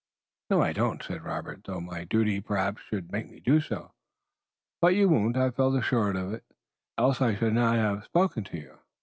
[0.49, 3.91] "No, I don't," said Robert, "though my duty, perhaps, should make me do so."
[4.81, 5.37] "But you won't.
[5.37, 6.43] I felt assured of it,
[6.97, 8.79] else I should not have spoken to you."